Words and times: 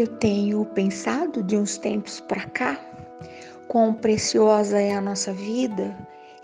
eu 0.00 0.06
tenho 0.06 0.64
pensado 0.64 1.42
de 1.42 1.56
uns 1.56 1.76
tempos 1.76 2.20
para 2.20 2.44
cá 2.50 2.80
quão 3.66 3.92
preciosa 3.92 4.80
é 4.80 4.94
a 4.94 5.00
nossa 5.00 5.32
vida 5.32 5.96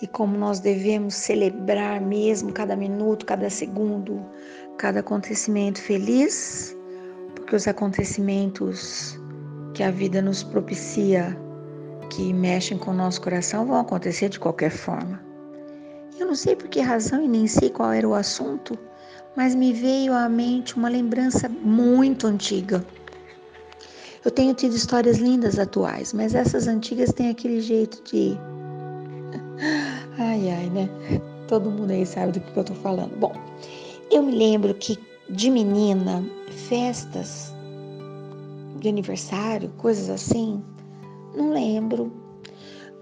e 0.03 0.07
como 0.07 0.37
nós 0.37 0.61
devemos 0.61 1.15
celebrar 1.15 2.01
mesmo 2.01 2.53
cada 2.53 2.75
minuto, 2.75 3.25
cada 3.25 3.49
segundo, 3.49 4.25
cada 4.77 5.01
acontecimento 5.01 5.81
feliz, 5.81 6.77
porque 7.35 7.55
os 7.55 7.69
acontecimentos 7.69 9.19
que 9.73 9.83
a 9.83 9.91
vida 9.91 10.21
nos 10.21 10.43
propicia, 10.43 11.39
que 12.11 12.33
mexem 12.33 12.77
com 12.77 12.91
o 12.91 12.95
nosso 12.95 13.21
coração, 13.21 13.67
vão 13.67 13.81
acontecer 13.81 14.29
de 14.29 14.39
qualquer 14.39 14.71
forma. 14.71 15.23
Eu 16.19 16.27
não 16.27 16.35
sei 16.35 16.57
por 16.57 16.69
que 16.69 16.81
razão 16.81 17.25
e 17.25 17.29
nem 17.29 17.47
sei 17.47 17.71
qual 17.71 17.93
era 17.93 18.09
o 18.09 18.15
assunto, 18.15 18.79
mas 19.37 19.55
me 19.55 19.73
veio 19.73 20.13
à 20.13 20.29
mente 20.29 20.77
uma 20.77 20.89
lembrança 20.89 21.49
muito 21.49 22.27
antiga. 22.27 22.85
Eu 24.25 24.31
tenho 24.31 24.55
tido 24.55 24.75
histórias 24.75 25.19
lindas 25.19 25.59
atuais, 25.59 26.13
mas 26.13 26.35
essas 26.35 26.67
antigas 26.67 27.13
têm 27.13 27.31
aquele 27.31 27.61
jeito 27.61 28.03
de. 28.05 28.37
Ai, 30.19 30.51
ai, 30.51 30.71
né? 30.71 30.89
Todo 31.49 31.71
mundo 31.71 31.91
aí 31.91 32.07
sabe 32.07 32.33
do 32.33 32.41
que 32.41 32.57
eu 32.57 32.65
tô 32.65 32.75
falando. 32.75 33.17
Bom, 33.17 33.33
eu 34.11 34.23
me 34.23 34.33
lembro 34.33 34.75
que 34.75 34.99
de 35.29 35.51
menina, 35.51 36.25
festas 36.69 37.55
de 38.81 38.89
aniversário, 38.89 39.71
coisas 39.77 40.09
assim, 40.09 40.63
não 41.37 41.53
lembro. 41.53 42.13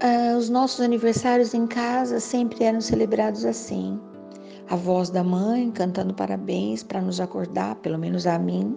Ah, 0.01 0.37
os 0.37 0.49
nossos 0.49 0.81
aniversários 0.81 1.53
em 1.53 1.65
casa 1.67 2.19
sempre 2.19 2.63
eram 2.63 2.81
celebrados 2.81 3.45
assim 3.45 3.99
a 4.69 4.75
voz 4.75 5.09
da 5.09 5.23
mãe 5.23 5.69
cantando 5.71 6.13
parabéns 6.13 6.83
para 6.83 7.01
nos 7.01 7.19
acordar, 7.19 7.75
pelo 7.75 7.97
menos 7.97 8.25
a 8.25 8.39
mim. 8.39 8.75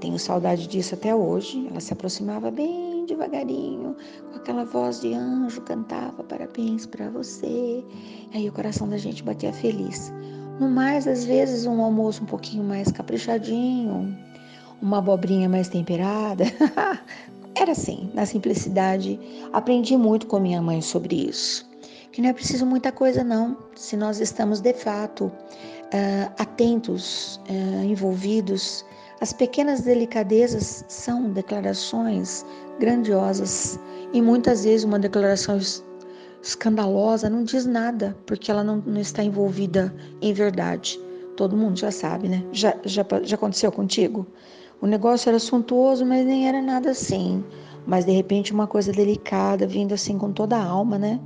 Tenho 0.00 0.18
saudade 0.18 0.66
disso 0.66 0.94
até 0.94 1.14
hoje. 1.14 1.66
Ela 1.70 1.80
se 1.80 1.92
aproximava 1.92 2.50
bem 2.50 3.04
devagarinho, 3.06 3.96
com 4.30 4.36
aquela 4.36 4.64
voz 4.64 5.00
de 5.00 5.12
anjo, 5.12 5.60
cantava 5.62 6.22
parabéns 6.24 6.86
para 6.86 7.10
você. 7.10 7.84
Aí 8.32 8.48
o 8.48 8.52
coração 8.52 8.88
da 8.88 8.96
gente 8.96 9.22
batia 9.22 9.52
feliz. 9.52 10.12
No 10.58 10.68
mais, 10.68 11.06
às 11.06 11.24
vezes, 11.24 11.66
um 11.66 11.82
almoço 11.82 12.22
um 12.22 12.26
pouquinho 12.26 12.64
mais 12.64 12.90
caprichadinho, 12.90 14.16
uma 14.80 14.98
abobrinha 14.98 15.48
mais 15.48 15.68
temperada. 15.68 16.44
Era 17.54 17.72
assim, 17.72 18.10
na 18.14 18.24
simplicidade. 18.24 19.18
Aprendi 19.52 19.96
muito 19.96 20.26
com 20.26 20.38
minha 20.38 20.62
mãe 20.62 20.80
sobre 20.80 21.28
isso 21.28 21.70
que 22.12 22.20
não 22.20 22.30
é 22.30 22.32
preciso 22.32 22.66
muita 22.66 22.90
coisa, 22.90 23.22
não, 23.22 23.56
se 23.74 23.96
nós 23.96 24.20
estamos 24.20 24.60
de 24.60 24.74
fato 24.74 25.26
uh, 25.26 26.32
atentos, 26.38 27.40
uh, 27.48 27.84
envolvidos. 27.84 28.84
As 29.20 29.32
pequenas 29.32 29.82
delicadezas 29.82 30.84
são 30.88 31.30
declarações 31.30 32.44
grandiosas 32.78 33.78
e 34.12 34.22
muitas 34.22 34.64
vezes 34.64 34.84
uma 34.84 34.98
declaração 34.98 35.58
escandalosa 36.42 37.28
não 37.28 37.44
diz 37.44 37.66
nada 37.66 38.16
porque 38.26 38.50
ela 38.50 38.64
não, 38.64 38.76
não 38.78 39.00
está 39.00 39.22
envolvida 39.22 39.94
em 40.22 40.32
verdade. 40.32 40.98
Todo 41.36 41.56
mundo 41.56 41.78
já 41.78 41.90
sabe, 41.90 42.28
né? 42.28 42.44
Já, 42.52 42.74
já, 42.84 43.04
já 43.22 43.36
aconteceu 43.36 43.70
contigo? 43.70 44.26
O 44.80 44.86
negócio 44.86 45.28
era 45.28 45.38
suntuoso, 45.38 46.06
mas 46.06 46.24
nem 46.26 46.48
era 46.48 46.62
nada 46.62 46.90
assim. 46.90 47.44
Mas 47.86 48.04
de 48.04 48.12
repente 48.12 48.52
uma 48.52 48.66
coisa 48.66 48.92
delicada, 48.92 49.66
vindo 49.66 49.92
assim 49.92 50.16
com 50.16 50.32
toda 50.32 50.56
a 50.56 50.64
alma, 50.64 50.98
né? 50.98 51.20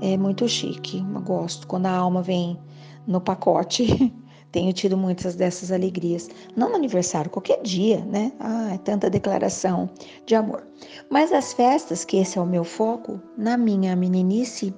é 0.00 0.16
muito 0.16 0.48
chique. 0.48 1.04
Eu 1.14 1.20
gosto 1.20 1.66
quando 1.66 1.86
a 1.86 1.92
alma 1.92 2.22
vem 2.22 2.58
no 3.06 3.20
pacote. 3.20 4.12
Tenho 4.52 4.72
tido 4.72 4.96
muitas 4.96 5.34
dessas 5.34 5.70
alegrias. 5.70 6.28
Não 6.56 6.70
no 6.70 6.76
aniversário, 6.76 7.30
qualquer 7.30 7.60
dia, 7.62 8.04
né? 8.04 8.32
Ah, 8.40 8.74
é 8.74 8.78
tanta 8.78 9.10
declaração 9.10 9.90
de 10.24 10.34
amor. 10.34 10.66
Mas 11.10 11.32
as 11.32 11.52
festas, 11.52 12.04
que 12.04 12.16
esse 12.16 12.38
é 12.38 12.40
o 12.40 12.46
meu 12.46 12.64
foco, 12.64 13.20
na 13.36 13.56
minha 13.56 13.94
meninice, 13.94 14.74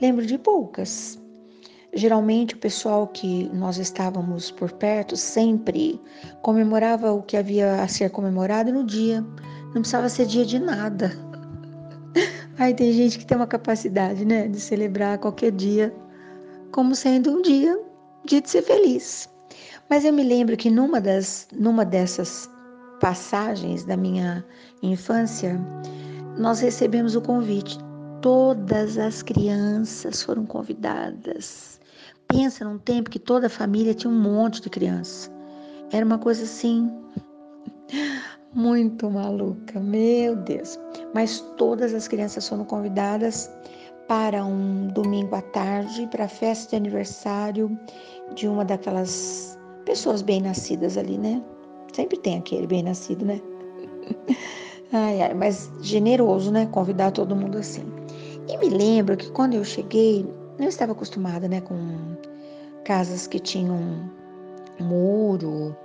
lembro 0.00 0.24
de 0.24 0.38
poucas. 0.38 1.18
Geralmente 1.94 2.54
o 2.54 2.58
pessoal 2.58 3.06
que 3.06 3.50
nós 3.52 3.76
estávamos 3.76 4.50
por 4.50 4.72
perto 4.72 5.14
sempre 5.14 6.00
comemorava 6.40 7.12
o 7.12 7.22
que 7.22 7.36
havia 7.36 7.82
a 7.82 7.88
ser 7.88 8.10
comemorado 8.10 8.72
no 8.72 8.84
dia. 8.84 9.20
Não 9.74 9.82
precisava 9.82 10.08
ser 10.08 10.26
dia 10.26 10.44
de 10.46 10.58
nada. 10.58 11.12
Aí 12.58 12.72
tem 12.72 12.92
gente 12.92 13.18
que 13.18 13.26
tem 13.26 13.36
uma 13.36 13.46
capacidade, 13.46 14.24
né, 14.24 14.48
de 14.48 14.60
celebrar 14.60 15.18
qualquer 15.18 15.50
dia 15.50 15.94
como 16.70 16.94
sendo 16.94 17.30
um 17.30 17.42
dia, 17.42 17.78
dia 18.24 18.40
de 18.40 18.50
ser 18.50 18.62
feliz. 18.62 19.28
Mas 19.88 20.04
eu 20.04 20.12
me 20.12 20.22
lembro 20.22 20.56
que 20.56 20.70
numa 20.70 21.00
das, 21.00 21.46
numa 21.52 21.84
dessas 21.84 22.48
passagens 23.00 23.84
da 23.84 23.96
minha 23.96 24.44
infância, 24.82 25.60
nós 26.38 26.60
recebemos 26.60 27.14
o 27.14 27.20
convite. 27.20 27.78
Todas 28.20 28.96
as 28.96 29.22
crianças 29.22 30.22
foram 30.22 30.46
convidadas. 30.46 31.80
Pensa 32.28 32.64
num 32.64 32.78
tempo 32.78 33.10
que 33.10 33.18
toda 33.18 33.48
a 33.48 33.50
família 33.50 33.92
tinha 33.92 34.10
um 34.10 34.18
monte 34.18 34.62
de 34.62 34.70
crianças. 34.70 35.30
Era 35.92 36.06
uma 36.06 36.18
coisa 36.18 36.44
assim 36.44 36.90
muito 38.54 39.10
maluca, 39.10 39.78
meu 39.80 40.36
Deus. 40.36 40.78
Mas 41.12 41.40
todas 41.58 41.92
as 41.92 42.08
crianças 42.08 42.48
foram 42.48 42.64
convidadas 42.64 43.50
para 44.08 44.44
um 44.44 44.88
domingo 44.88 45.34
à 45.34 45.42
tarde 45.42 46.06
para 46.08 46.24
a 46.24 46.28
festa 46.28 46.70
de 46.70 46.76
aniversário 46.76 47.78
de 48.34 48.48
uma 48.48 48.64
daquelas 48.64 49.58
pessoas 49.84 50.22
bem-nascidas 50.22 50.96
ali, 50.96 51.18
né? 51.18 51.42
Sempre 51.92 52.18
tem 52.18 52.38
aquele 52.38 52.66
bem-nascido, 52.66 53.24
né? 53.24 53.40
ai, 54.92 55.22
ai, 55.22 55.34
mas 55.34 55.70
generoso, 55.80 56.50
né? 56.50 56.66
Convidar 56.66 57.10
todo 57.10 57.36
mundo 57.36 57.58
assim. 57.58 57.84
E 58.48 58.56
me 58.58 58.68
lembro 58.68 59.16
que 59.16 59.30
quando 59.30 59.54
eu 59.54 59.64
cheguei, 59.64 60.26
eu 60.58 60.68
estava 60.68 60.92
acostumada, 60.92 61.48
né, 61.48 61.60
com 61.60 61.76
casas 62.84 63.26
que 63.26 63.38
tinham 63.38 64.10
muro, 64.80 65.76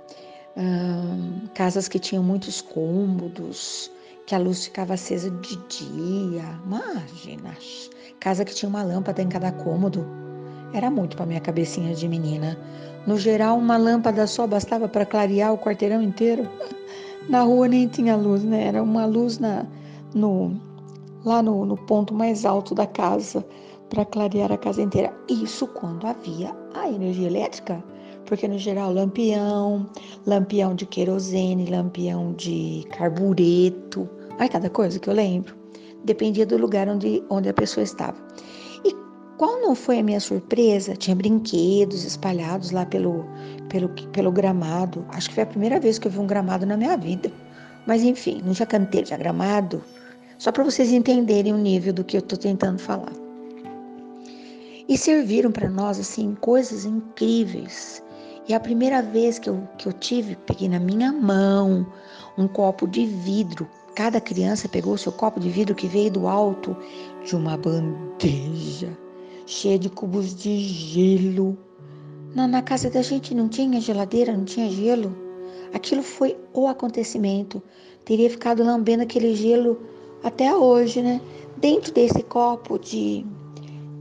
casas 1.54 1.88
que 1.88 1.98
tinham 1.98 2.22
muitos 2.22 2.60
cômodos, 2.60 3.90
que 4.26 4.34
a 4.34 4.38
luz 4.38 4.64
ficava 4.64 4.94
acesa 4.94 5.30
de 5.30 5.56
dia. 5.68 6.60
Imagina, 6.64 7.56
casa 8.20 8.44
que 8.44 8.54
tinha 8.54 8.68
uma 8.68 8.82
lâmpada 8.82 9.22
em 9.22 9.28
cada 9.28 9.50
cômodo. 9.52 10.06
Era 10.72 10.90
muito 10.90 11.16
para 11.16 11.26
minha 11.26 11.40
cabecinha 11.40 11.94
de 11.94 12.06
menina. 12.08 12.58
No 13.06 13.16
geral, 13.16 13.56
uma 13.58 13.76
lâmpada 13.76 14.26
só 14.26 14.46
bastava 14.46 14.88
para 14.88 15.06
clarear 15.06 15.52
o 15.52 15.58
quarteirão 15.58 16.02
inteiro. 16.02 16.48
Na 17.28 17.42
rua 17.42 17.68
nem 17.68 17.86
tinha 17.88 18.16
luz, 18.16 18.42
né? 18.42 18.64
Era 18.64 18.82
uma 18.82 19.04
luz 19.04 19.38
na, 19.38 19.66
no, 20.14 20.58
lá 21.24 21.42
no, 21.42 21.64
no 21.66 21.76
ponto 21.76 22.14
mais 22.14 22.44
alto 22.44 22.74
da 22.74 22.86
casa 22.86 23.44
para 23.90 24.04
clarear 24.04 24.52
a 24.52 24.56
casa 24.56 24.82
inteira. 24.82 25.12
Isso 25.28 25.66
quando 25.66 26.06
havia 26.06 26.54
a 26.74 26.88
energia 26.88 27.26
elétrica 27.26 27.82
porque 28.28 28.46
no 28.46 28.58
geral 28.58 28.92
lampião, 28.92 29.88
lampião 30.26 30.74
de 30.74 30.84
querosene, 30.84 31.64
lampião 31.64 32.34
de 32.34 32.84
carbureto, 32.90 34.08
ai 34.38 34.48
cada 34.50 34.68
coisa 34.68 35.00
que 35.00 35.08
eu 35.08 35.14
lembro, 35.14 35.56
dependia 36.04 36.46
do 36.46 36.56
lugar 36.56 36.88
onde, 36.88 37.22
onde 37.30 37.48
a 37.48 37.54
pessoa 37.54 37.84
estava. 37.84 38.16
E 38.84 38.94
qual 39.36 39.60
não 39.60 39.74
foi 39.74 39.98
a 39.98 40.02
minha 40.02 40.20
surpresa? 40.20 40.96
Tinha 40.96 41.16
brinquedos 41.16 42.04
espalhados 42.04 42.70
lá 42.70 42.86
pelo, 42.86 43.24
pelo, 43.68 43.88
pelo 44.12 44.32
gramado. 44.32 45.04
Acho 45.10 45.28
que 45.28 45.34
foi 45.34 45.44
a 45.44 45.46
primeira 45.46 45.78
vez 45.80 45.98
que 45.98 46.08
eu 46.08 46.12
vi 46.12 46.18
um 46.18 46.26
gramado 46.26 46.64
na 46.66 46.76
minha 46.76 46.96
vida. 46.96 47.30
Mas 47.86 48.02
enfim, 48.02 48.42
não 48.44 48.52
já 48.52 48.66
cantei 48.66 49.04
já 49.04 49.16
gramado, 49.16 49.82
só 50.36 50.52
para 50.52 50.62
vocês 50.62 50.92
entenderem 50.92 51.54
o 51.54 51.56
nível 51.56 51.92
do 51.92 52.04
que 52.04 52.16
eu 52.16 52.20
estou 52.20 52.38
tentando 52.38 52.78
falar. 52.78 53.12
E 54.88 54.96
serviram 54.96 55.50
para 55.50 55.68
nós 55.68 55.98
assim 55.98 56.34
coisas 56.34 56.84
incríveis. 56.84 58.02
E 58.48 58.54
a 58.54 58.60
primeira 58.60 59.02
vez 59.02 59.38
que 59.38 59.50
eu, 59.50 59.66
que 59.76 59.88
eu 59.88 59.92
tive, 59.92 60.36
peguei 60.36 60.68
na 60.68 60.78
minha 60.78 61.12
mão 61.12 61.86
um 62.36 62.46
copo 62.46 62.86
de 62.86 63.04
vidro. 63.04 63.68
Cada 63.98 64.20
criança 64.20 64.68
pegou 64.68 64.96
seu 64.96 65.10
copo 65.10 65.40
de 65.40 65.50
vidro 65.50 65.74
que 65.74 65.88
veio 65.88 66.08
do 66.08 66.28
alto 66.28 66.76
de 67.26 67.34
uma 67.34 67.56
bandeja 67.56 68.96
cheia 69.44 69.76
de 69.76 69.90
cubos 69.90 70.36
de 70.36 70.56
gelo. 70.56 71.58
Na, 72.32 72.46
na 72.46 72.62
casa 72.62 72.88
da 72.88 73.02
gente 73.02 73.34
não 73.34 73.48
tinha 73.48 73.80
geladeira, 73.80 74.36
não 74.36 74.44
tinha 74.44 74.70
gelo. 74.70 75.16
Aquilo 75.74 76.04
foi 76.04 76.38
o 76.54 76.68
acontecimento. 76.68 77.60
Teria 78.04 78.30
ficado 78.30 78.62
lambendo 78.62 79.02
aquele 79.02 79.34
gelo 79.34 79.82
até 80.22 80.54
hoje, 80.54 81.02
né? 81.02 81.20
Dentro 81.56 81.92
desse 81.92 82.22
copo 82.22 82.78
de, 82.78 83.26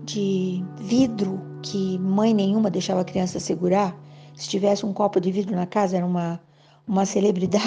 de 0.04 0.64
vidro 0.78 1.42
que 1.64 1.98
mãe 1.98 2.36
nenhuma 2.36 2.70
deixava 2.70 3.02
a 3.02 3.04
criança 3.04 3.40
segurar, 3.40 4.00
se 4.36 4.48
tivesse 4.48 4.86
um 4.86 4.94
copo 4.94 5.20
de 5.20 5.32
vidro 5.32 5.56
na 5.56 5.66
casa, 5.66 5.98
era 5.98 6.06
uma, 6.06 6.40
uma 6.88 7.04
celebridade. 7.04 7.66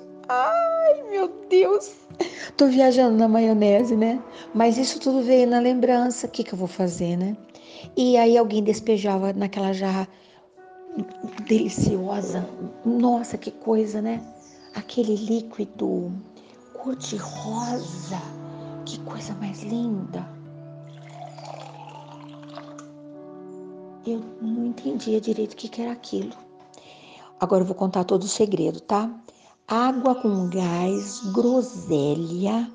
Ai, 0.28 1.02
meu 1.10 1.28
Deus! 1.48 1.94
Tô 2.56 2.66
viajando 2.66 3.16
na 3.16 3.28
maionese, 3.28 3.96
né? 3.96 4.22
Mas 4.54 4.78
isso 4.78 5.00
tudo 5.00 5.22
veio 5.22 5.46
na 5.46 5.58
lembrança. 5.58 6.26
O 6.26 6.30
que, 6.30 6.44
que 6.44 6.54
eu 6.54 6.58
vou 6.58 6.68
fazer, 6.68 7.16
né? 7.16 7.36
E 7.96 8.16
aí 8.16 8.36
alguém 8.38 8.62
despejava 8.62 9.32
naquela 9.32 9.72
jarra 9.72 10.08
deliciosa. 11.46 12.48
Nossa, 12.84 13.36
que 13.36 13.50
coisa, 13.50 14.00
né? 14.00 14.22
aquele 14.74 15.14
líquido 15.14 16.12
cor-de-rosa. 16.74 18.20
Que 18.84 18.98
coisa 19.00 19.34
mais 19.34 19.62
linda! 19.62 20.28
Eu 24.06 24.22
não 24.42 24.66
entendia 24.66 25.18
direito 25.20 25.54
o 25.54 25.56
que 25.56 25.80
era 25.80 25.92
aquilo. 25.92 26.36
Agora 27.40 27.62
eu 27.62 27.66
vou 27.66 27.74
contar 27.74 28.04
todo 28.04 28.24
o 28.24 28.28
segredo, 28.28 28.80
tá? 28.80 29.10
Água 29.66 30.14
com 30.16 30.50
gás, 30.50 31.20
groselha, 31.32 32.70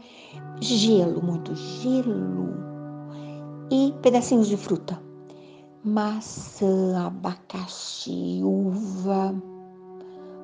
gelo, 0.59 1.23
muito 1.23 1.53
gelo 1.53 2.49
e 3.69 3.93
pedacinhos 4.01 4.47
de 4.47 4.57
fruta. 4.57 4.99
Maçã, 5.83 7.05
abacaxi, 7.05 8.41
uva. 8.43 9.35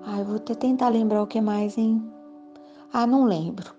Ai, 0.06 0.24
vou 0.24 0.36
até 0.36 0.54
tentar 0.54 0.90
lembrar 0.90 1.24
o 1.24 1.28
que 1.28 1.42
mais, 1.42 1.80
hein? 1.80 2.00
Ah, 2.94 3.08
não 3.08 3.26
lembro. 3.26 3.74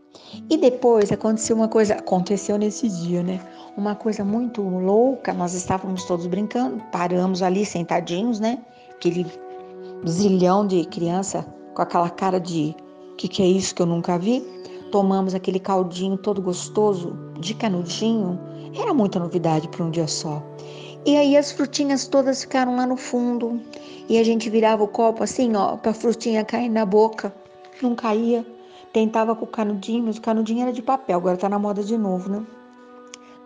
E 0.51 0.57
depois 0.57 1.13
aconteceu 1.13 1.55
uma 1.55 1.69
coisa, 1.69 1.95
aconteceu 1.95 2.59
nesse 2.59 2.89
dia, 2.89 3.23
né? 3.23 3.41
Uma 3.77 3.95
coisa 3.95 4.25
muito 4.25 4.61
louca. 4.61 5.33
Nós 5.33 5.55
estávamos 5.55 6.05
todos 6.05 6.27
brincando, 6.27 6.83
paramos 6.91 7.43
ali 7.43 7.65
sentadinhos, 7.65 8.41
né? 8.41 8.59
Aquele 8.91 9.25
zilhão 10.05 10.67
de 10.67 10.85
criança 10.87 11.47
com 11.77 11.83
aquela 11.83 12.09
cara 12.09 12.41
de 12.41 12.75
que 13.19 13.29
que 13.29 13.43
é 13.43 13.47
isso 13.47 13.75
que 13.75 13.83
eu 13.83 13.87
nunca 13.87 14.19
vi. 14.19 14.43
Tomamos 14.91 15.35
aquele 15.35 15.61
caldinho 15.61 16.17
todo 16.17 16.41
gostoso 16.41 17.17
de 17.39 17.55
canudinho. 17.55 18.41
Era 18.75 18.95
muita 18.95 19.19
novidade 19.19 19.69
para 19.69 19.85
um 19.85 19.91
dia 19.91 20.09
só. 20.09 20.43
E 21.05 21.17
aí 21.17 21.37
as 21.37 21.53
frutinhas 21.53 22.09
todas 22.09 22.41
ficaram 22.41 22.77
lá 22.77 22.87
no 22.87 22.97
fundo. 22.97 23.61
E 24.09 24.19
a 24.19 24.25
gente 24.25 24.49
virava 24.49 24.83
o 24.83 24.89
copo 24.89 25.23
assim, 25.23 25.55
ó, 25.55 25.77
para 25.77 25.91
a 25.91 25.95
frutinha 25.95 26.45
cair 26.45 26.71
na 26.71 26.87
boca. 26.87 27.35
Não 27.83 27.95
caía. 27.95 28.45
Tentava 28.93 29.37
com 29.37 29.45
o 29.45 29.49
canudinho, 29.49 30.05
mas 30.05 30.17
o 30.17 30.23
canudinho 30.23 30.63
era 30.63 30.73
de 30.73 30.81
papel, 30.81 31.19
agora 31.19 31.37
tá 31.37 31.49
na 31.49 31.59
moda 31.59 31.83
de 31.83 31.99
novo, 31.99 32.31
né? 32.31 32.47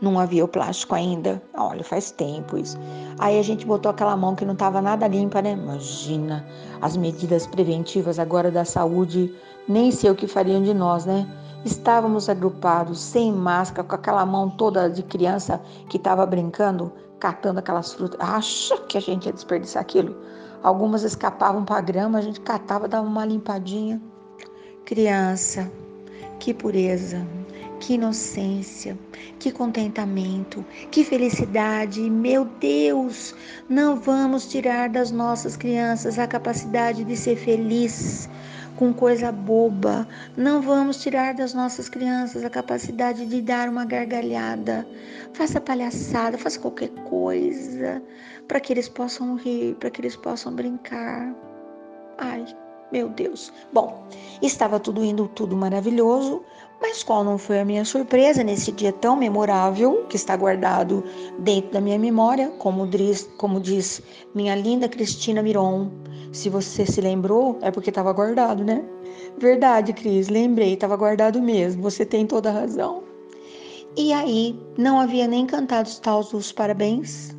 Não 0.00 0.18
havia 0.18 0.44
o 0.44 0.48
plástico 0.48 0.94
ainda. 0.94 1.42
Olha, 1.54 1.84
faz 1.84 2.10
tempo 2.10 2.56
isso. 2.56 2.78
Aí 3.18 3.38
a 3.38 3.42
gente 3.42 3.66
botou 3.66 3.90
aquela 3.90 4.16
mão 4.16 4.34
que 4.34 4.44
não 4.44 4.54
estava 4.54 4.80
nada 4.80 5.06
limpa, 5.06 5.42
né? 5.42 5.52
Imagina 5.52 6.46
as 6.80 6.96
medidas 6.96 7.46
preventivas 7.46 8.18
agora 8.18 8.50
da 8.50 8.64
saúde, 8.64 9.34
nem 9.68 9.90
sei 9.90 10.10
o 10.10 10.14
que 10.14 10.26
fariam 10.26 10.62
de 10.62 10.72
nós, 10.72 11.04
né? 11.04 11.28
Estávamos 11.64 12.30
agrupados, 12.30 12.98
sem 12.98 13.30
máscara, 13.30 13.86
com 13.86 13.94
aquela 13.94 14.24
mão 14.24 14.48
toda 14.48 14.88
de 14.88 15.02
criança 15.02 15.60
que 15.90 15.98
estava 15.98 16.24
brincando, 16.24 16.90
catando 17.18 17.58
aquelas 17.58 17.92
frutas. 17.92 18.18
Acha 18.18 18.78
que 18.78 18.96
a 18.96 19.00
gente 19.00 19.26
ia 19.26 19.32
desperdiçar 19.32 19.82
aquilo? 19.82 20.16
Algumas 20.62 21.02
escapavam 21.02 21.64
para 21.64 21.76
a 21.76 21.82
grama, 21.82 22.18
a 22.18 22.22
gente 22.22 22.40
catava, 22.40 22.88
dava 22.88 23.06
uma 23.06 23.26
limpadinha. 23.26 24.00
Criança, 24.86 25.70
que 26.38 26.54
pureza, 26.54 27.26
que 27.80 27.94
inocência, 27.94 28.96
que 29.38 29.50
contentamento, 29.50 30.64
que 30.90 31.02
felicidade. 31.02 32.08
Meu 32.08 32.44
Deus, 32.44 33.34
não 33.68 33.96
vamos 33.96 34.46
tirar 34.46 34.88
das 34.88 35.10
nossas 35.10 35.56
crianças 35.56 36.18
a 36.18 36.26
capacidade 36.26 37.02
de 37.02 37.16
ser 37.16 37.36
feliz 37.36 38.28
com 38.76 38.92
coisa 38.92 39.32
boba. 39.32 40.06
Não 40.36 40.62
vamos 40.62 41.02
tirar 41.02 41.34
das 41.34 41.52
nossas 41.52 41.88
crianças 41.88 42.44
a 42.44 42.50
capacidade 42.50 43.26
de 43.26 43.40
dar 43.42 43.68
uma 43.68 43.84
gargalhada. 43.84 44.86
Faça 45.32 45.60
palhaçada, 45.60 46.38
faça 46.38 46.58
qualquer 46.60 46.90
coisa 47.08 48.02
para 48.46 48.60
que 48.60 48.72
eles 48.72 48.88
possam 48.88 49.36
rir, 49.36 49.74
para 49.76 49.90
que 49.90 50.00
eles 50.00 50.16
possam 50.16 50.54
brincar. 50.54 51.34
Ai, 52.18 52.44
meu 52.92 53.08
Deus. 53.08 53.52
Bom, 53.72 54.04
estava 54.42 54.80
tudo 54.80 55.04
indo 55.04 55.28
tudo 55.28 55.56
maravilhoso, 55.56 56.42
mas 56.80 57.02
qual 57.02 57.22
não 57.22 57.36
foi 57.36 57.60
a 57.60 57.64
minha 57.64 57.84
surpresa 57.84 58.42
nesse 58.42 58.72
dia 58.72 58.92
tão 58.92 59.16
memorável 59.16 60.06
que 60.08 60.16
está 60.16 60.36
guardado 60.36 61.04
dentro 61.38 61.72
da 61.72 61.80
minha 61.80 61.98
memória, 61.98 62.48
como 62.58 62.86
diz, 62.86 63.28
como 63.36 63.60
diz 63.60 64.02
minha 64.34 64.54
linda 64.54 64.88
Cristina 64.88 65.42
Miron. 65.42 65.90
Se 66.32 66.48
você 66.48 66.86
se 66.86 67.00
lembrou, 67.00 67.58
é 67.60 67.70
porque 67.70 67.90
estava 67.90 68.12
guardado, 68.12 68.64
né? 68.64 68.84
Verdade, 69.38 69.92
Cris, 69.92 70.28
lembrei, 70.28 70.74
estava 70.74 70.96
guardado 70.96 71.42
mesmo. 71.42 71.82
Você 71.82 72.04
tem 72.04 72.26
toda 72.26 72.50
a 72.50 72.52
razão. 72.52 73.02
E 73.96 74.12
aí, 74.12 74.58
não 74.78 75.00
havia 75.00 75.26
nem 75.26 75.46
cantado 75.46 75.88
os 75.88 75.98
taus 75.98 76.30
dos 76.30 76.52
parabéns. 76.52 77.36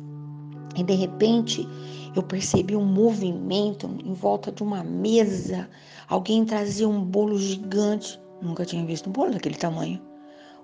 E 0.76 0.82
de 0.82 0.94
repente, 0.94 1.66
eu 2.14 2.22
percebi 2.22 2.76
um 2.76 2.84
movimento 2.84 3.86
em 4.04 4.12
volta 4.12 4.52
de 4.52 4.62
uma 4.62 4.84
mesa. 4.84 5.68
Alguém 6.08 6.44
trazia 6.44 6.88
um 6.88 7.02
bolo 7.02 7.38
gigante. 7.38 8.20
Nunca 8.40 8.64
tinha 8.64 8.84
visto 8.84 9.08
um 9.08 9.12
bolo 9.12 9.32
daquele 9.32 9.54
tamanho. 9.54 10.00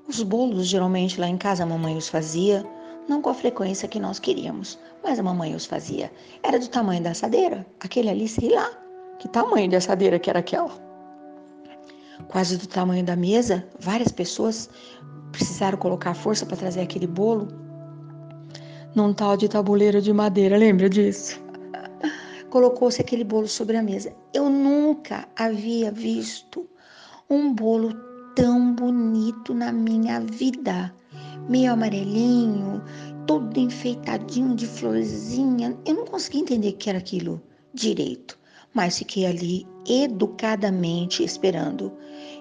Os 0.06 0.23
bolos, 0.23 0.67
geralmente 0.67 1.21
lá 1.21 1.29
em 1.29 1.37
casa, 1.37 1.62
a 1.62 1.67
mamãe 1.67 1.97
os 1.97 2.09
fazia, 2.09 2.65
não 3.09 3.23
com 3.23 3.31
a 3.31 3.35
frequência 3.35 3.89
que 3.89 4.00
nós 4.00 4.19
queríamos, 4.19 4.79
mas 5.03 5.19
a 5.19 5.23
mamãe 5.23 5.55
os 5.55 5.65
fazia. 5.65 6.11
Era 6.43 6.59
do 6.59 6.69
tamanho 6.69 7.03
da 7.03 7.11
assadeira. 7.11 7.67
Aquele 7.81 8.11
ali, 8.11 8.29
sei 8.29 8.50
lá, 8.50 8.71
que 9.19 9.29
tamanho 9.29 9.69
de 9.69 9.77
assadeira 9.77 10.19
que 10.19 10.29
era 10.29 10.41
aquela. 10.41 10.71
Quase 12.29 12.56
do 12.59 12.67
tamanho 12.67 13.05
da 13.05 13.17
mesa, 13.17 13.67
várias 13.79 14.11
pessoas 14.11 14.69
precisaram 15.33 15.79
colocar 15.79 16.15
força 16.15 16.45
para 16.45 16.56
trazer 16.56 16.81
aquele 16.81 17.06
bolo 17.06 17.49
num 18.94 19.12
tal 19.12 19.37
de 19.37 19.49
tabuleiro 19.49 20.00
de 20.00 20.12
madeira, 20.12 20.56
lembra 20.56 20.88
disso? 20.88 21.40
Colocou-se 22.50 23.00
aquele 23.00 23.25
bolo 23.25 23.46
sobre 23.46 23.76
a 23.76 23.82
mesa. 23.82 24.12
Eu 24.32 24.49
nunca 24.49 25.29
havia 25.37 25.90
visto 25.93 26.69
um 27.29 27.52
bolo 27.52 27.93
tão 28.35 28.75
bonito 28.75 29.52
na 29.52 29.70
minha 29.70 30.20
vida. 30.20 30.94
Meio 31.49 31.73
amarelinho, 31.73 32.82
todo 33.26 33.58
enfeitadinho 33.58 34.55
de 34.55 34.67
florzinha. 34.67 35.76
Eu 35.85 35.94
não 35.94 36.05
consegui 36.06 36.38
entender 36.38 36.70
o 36.70 36.76
que 36.76 36.88
era 36.88 36.99
aquilo 36.99 37.43
direito, 37.75 38.38
mas 38.75 38.99
fiquei 38.99 39.26
ali 39.26 39.67
educadamente 39.88 41.25
esperando. 41.25 41.93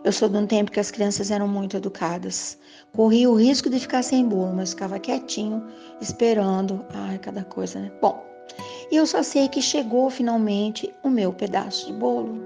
Eu 0.04 0.12
sou 0.12 0.30
de 0.30 0.38
um 0.38 0.46
tempo 0.46 0.72
que 0.72 0.80
as 0.80 0.92
crianças 0.92 1.32
eram 1.32 1.48
muito 1.48 1.78
educadas. 1.78 2.58
Corria 2.94 3.30
o 3.30 3.36
risco 3.36 3.70
de 3.70 3.80
ficar 3.80 4.04
sem 4.04 4.28
bolo, 4.28 4.56
mas 4.56 4.72
ficava 4.72 5.00
quietinho, 5.00 5.64
esperando. 6.02 6.86
Ai, 6.94 7.18
cada 7.18 7.44
coisa, 7.44 7.80
né? 7.80 7.92
Bom, 8.02 8.24
e 8.92 8.96
eu 8.96 9.06
só 9.06 9.22
sei 9.24 9.48
que 9.48 9.62
chegou 9.62 10.10
finalmente 10.10 10.94
o 11.04 11.10
meu 11.10 11.34
pedaço 11.34 11.88
de 11.88 11.94
bolo. 11.94 12.40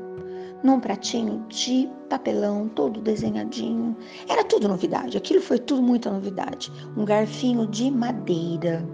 Num 0.63 0.79
pratinho 0.79 1.45
de 1.49 1.89
papelão, 2.09 2.67
todo 2.69 3.01
desenhadinho. 3.01 3.95
Era 4.29 4.43
tudo 4.43 4.67
novidade, 4.67 5.17
aquilo 5.17 5.41
foi 5.41 5.57
tudo 5.57 5.81
muita 5.81 6.11
novidade. 6.11 6.71
Um 6.95 7.03
garfinho 7.03 7.67
de 7.67 7.89
madeira. 7.89 8.87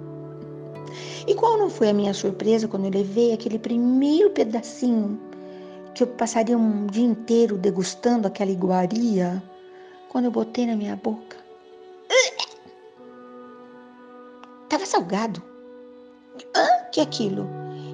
E 1.28 1.34
qual 1.36 1.58
não 1.58 1.70
foi 1.70 1.90
a 1.90 1.94
minha 1.94 2.14
surpresa 2.14 2.68
quando 2.68 2.86
eu 2.86 2.92
levei 2.92 3.34
aquele 3.34 3.60
primeiro 3.60 4.30
pedacinho 4.32 5.20
que 5.94 6.04
eu 6.04 6.08
passaria 6.08 6.58
um 6.58 6.88
dia 6.88 7.06
inteiro 7.06 7.58
degustando 7.58 8.28
aquela 8.28 8.52
iguaria? 8.52 9.42
Quando 10.10 10.26
eu 10.26 10.32
botei 10.32 10.66
na 10.66 10.76
minha 10.76 10.96
boca, 10.96 11.38
Tava 14.70 14.86
salgado. 14.86 15.42
Hã? 16.56 16.68
Que 16.92 17.00
aquilo? 17.00 17.48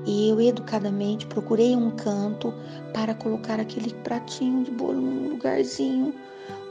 E 0.06 0.30
eu 0.30 0.42
educadamente 0.42 1.26
procurei 1.28 1.76
um 1.76 1.92
canto 1.92 2.54
para 2.94 3.14
colocar 3.14 3.60
aquele 3.60 3.94
pratinho 4.04 4.64
de 4.64 4.72
bolo 4.72 5.00
num 5.00 5.30
lugarzinho. 5.30 6.14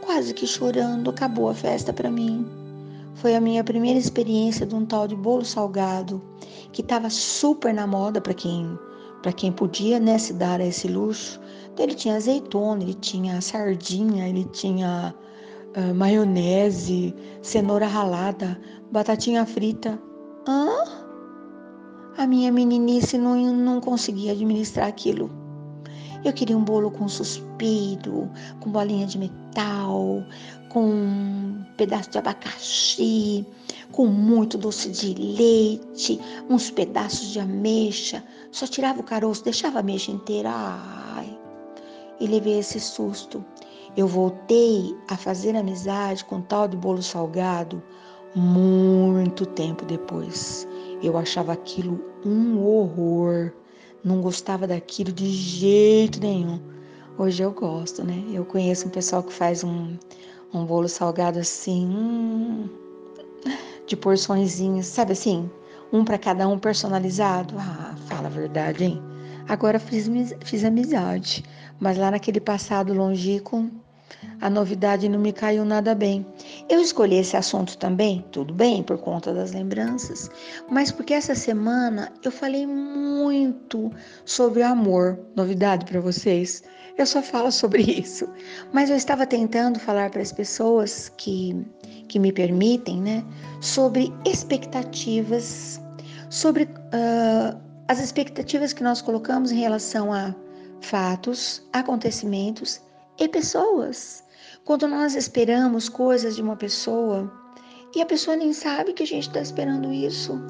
Quase 0.00 0.34
que 0.34 0.46
chorando, 0.46 1.10
acabou 1.10 1.48
a 1.48 1.54
festa 1.54 1.92
para 1.92 2.10
mim. 2.10 2.46
Foi 3.14 3.34
a 3.34 3.40
minha 3.40 3.62
primeira 3.62 3.98
experiência 3.98 4.66
de 4.66 4.74
um 4.74 4.84
tal 4.84 5.06
de 5.06 5.14
bolo 5.14 5.44
salgado, 5.44 6.22
que 6.72 6.80
estava 6.82 7.10
super 7.10 7.72
na 7.72 7.86
moda 7.86 8.20
para 8.20 8.34
quem 8.34 8.78
para 9.22 9.32
quem 9.32 9.52
podia 9.52 10.00
né, 10.00 10.18
se 10.18 10.32
dar 10.32 10.60
a 10.60 10.66
esse 10.66 10.88
luxo. 10.88 11.40
Então, 11.72 11.86
ele 11.86 11.94
tinha 11.94 12.16
azeitona, 12.16 12.82
ele 12.82 12.94
tinha 12.94 13.40
sardinha, 13.40 14.28
ele 14.28 14.44
tinha 14.46 15.14
uh, 15.76 15.94
maionese, 15.94 17.14
cenoura 17.40 17.86
ralada, 17.86 18.60
batatinha 18.90 19.46
frita. 19.46 19.96
Hã? 20.48 20.68
A 22.18 22.26
minha 22.26 22.50
meninice 22.50 23.16
não, 23.16 23.36
não 23.36 23.80
conseguia 23.80 24.32
administrar 24.32 24.88
aquilo. 24.88 25.30
Eu 26.24 26.32
queria 26.32 26.56
um 26.56 26.62
bolo 26.62 26.90
com 26.90 27.08
suspiro, 27.08 28.30
com 28.60 28.70
bolinha 28.70 29.06
de 29.06 29.18
metal, 29.18 30.24
com 30.68 30.84
um 30.84 31.64
pedaço 31.76 32.10
de 32.10 32.18
abacaxi, 32.18 33.44
com 33.90 34.06
muito 34.06 34.56
doce 34.56 34.90
de 34.90 35.14
leite, 35.14 36.20
uns 36.48 36.70
pedaços 36.70 37.28
de 37.32 37.40
ameixa. 37.40 38.22
Só 38.52 38.66
tirava 38.66 39.00
o 39.00 39.04
caroço, 39.04 39.44
deixava 39.44 39.78
a 39.78 39.80
ameixa 39.80 40.12
inteira. 40.12 40.50
Ai, 40.52 41.38
e 42.20 42.26
levei 42.26 42.60
esse 42.60 42.78
susto. 42.78 43.44
Eu 43.96 44.06
voltei 44.06 44.96
a 45.08 45.16
fazer 45.16 45.56
amizade 45.56 46.24
com 46.24 46.40
tal 46.40 46.68
de 46.68 46.76
bolo 46.76 47.02
salgado 47.02 47.82
muito 48.34 49.44
tempo 49.44 49.84
depois. 49.84 50.66
Eu 51.02 51.18
achava 51.18 51.52
aquilo 51.52 52.00
um 52.24 52.64
horror. 52.64 53.52
Não 54.04 54.20
gostava 54.20 54.66
daquilo 54.66 55.12
de 55.12 55.28
jeito 55.28 56.20
nenhum. 56.20 56.60
Hoje 57.16 57.42
eu 57.42 57.52
gosto, 57.52 58.02
né? 58.02 58.24
Eu 58.32 58.44
conheço 58.44 58.88
um 58.88 58.90
pessoal 58.90 59.22
que 59.22 59.32
faz 59.32 59.62
um, 59.62 59.96
um 60.52 60.64
bolo 60.64 60.88
salgado 60.88 61.38
assim, 61.38 61.86
hum, 61.86 62.68
de 63.86 63.96
porçõezinhas, 63.96 64.86
sabe 64.86 65.12
assim? 65.12 65.48
Um 65.92 66.04
para 66.04 66.18
cada 66.18 66.48
um 66.48 66.58
personalizado. 66.58 67.54
Ah, 67.58 67.94
fala 68.08 68.26
a 68.26 68.30
verdade, 68.30 68.84
hein? 68.84 69.02
Agora 69.48 69.78
fiz, 69.78 70.08
fiz 70.44 70.64
amizade, 70.64 71.44
mas 71.78 71.96
lá 71.96 72.10
naquele 72.10 72.40
passado 72.40 72.92
longínquo, 72.92 73.70
a 74.40 74.50
novidade 74.50 75.08
não 75.08 75.18
me 75.18 75.32
caiu 75.32 75.64
nada 75.64 75.94
bem. 75.94 76.26
Eu 76.68 76.80
escolhi 76.80 77.16
esse 77.16 77.36
assunto 77.36 77.78
também, 77.78 78.24
tudo 78.32 78.52
bem, 78.52 78.82
por 78.82 78.98
conta 78.98 79.32
das 79.32 79.52
lembranças, 79.52 80.28
mas 80.68 80.90
porque 80.90 81.14
essa 81.14 81.34
semana 81.34 82.12
eu 82.24 82.32
falei 82.32 82.66
muito 82.66 83.92
sobre 84.24 84.62
amor. 84.62 85.18
Novidade 85.36 85.84
para 85.84 86.00
vocês? 86.00 86.62
Eu 86.98 87.06
só 87.06 87.22
falo 87.22 87.50
sobre 87.52 87.82
isso. 87.82 88.28
Mas 88.72 88.90
eu 88.90 88.96
estava 88.96 89.26
tentando 89.26 89.78
falar 89.78 90.10
para 90.10 90.22
as 90.22 90.32
pessoas 90.32 91.08
que, 91.16 91.64
que 92.08 92.18
me 92.18 92.32
permitem, 92.32 93.00
né, 93.00 93.24
sobre 93.60 94.12
expectativas, 94.26 95.80
sobre 96.30 96.64
uh, 96.64 97.58
as 97.88 98.00
expectativas 98.00 98.72
que 98.72 98.82
nós 98.82 99.00
colocamos 99.00 99.52
em 99.52 99.60
relação 99.60 100.12
a 100.12 100.34
fatos, 100.80 101.62
acontecimentos 101.72 102.80
e 103.18 103.28
pessoas. 103.28 104.24
Quando 104.64 104.86
nós 104.86 105.14
esperamos 105.14 105.88
coisas 105.88 106.36
de 106.36 106.42
uma 106.42 106.56
pessoa 106.56 107.32
e 107.94 108.00
a 108.00 108.06
pessoa 108.06 108.36
nem 108.36 108.52
sabe 108.52 108.92
que 108.92 109.02
a 109.02 109.06
gente 109.06 109.28
está 109.28 109.40
esperando 109.40 109.92
isso. 109.92 110.40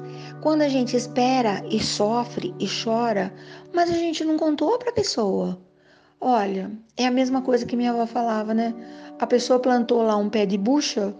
Quando 0.41 0.61
a 0.61 0.69
gente 0.69 0.95
espera 0.95 1.61
e 1.69 1.79
sofre 1.79 2.53
e 2.59 2.67
chora, 2.67 3.33
mas 3.73 3.89
a 3.89 3.93
gente 3.93 4.23
não 4.23 4.37
contou 4.37 4.77
para 4.77 4.91
a 4.91 4.93
pessoa. 4.93 5.59
Olha, 6.21 6.71
é 6.95 7.05
a 7.05 7.11
mesma 7.11 7.41
coisa 7.41 7.65
que 7.65 7.75
minha 7.75 7.91
avó 7.91 8.05
falava, 8.05 8.53
né? 8.53 8.73
A 9.19 9.27
pessoa 9.27 9.59
plantou 9.59 10.03
lá 10.03 10.15
um 10.15 10.29
pé 10.29 10.45
de 10.45 10.57
bucha 10.57 11.13